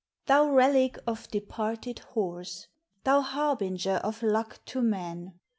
[0.25, 2.67] Thou relic of departed horse!
[3.03, 5.35] Thou harbinger of luck to man!